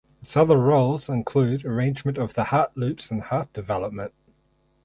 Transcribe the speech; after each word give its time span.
Its 0.19 0.35
other 0.35 0.57
roles 0.57 1.07
include 1.09 1.63
arrangement 1.63 2.17
of 2.17 2.33
the 2.33 2.45
heart 2.45 2.75
loops 2.75 3.11
in 3.11 3.19
heart 3.19 3.53
development. 3.53 4.11